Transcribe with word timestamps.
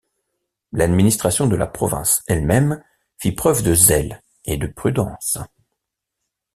L’administration 0.71 1.45
de 1.45 1.55
la 1.55 1.67
province 1.67 2.23
elle-même 2.27 2.83
fit 3.19 3.33
preuve 3.33 3.61
de 3.61 3.75
zèle 3.75 4.23
et 4.45 4.57
de 4.57 4.65
prudence. 4.65 5.37